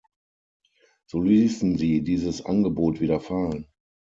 [1.05, 3.67] So ließen sie dieses Angebot wieder fallen.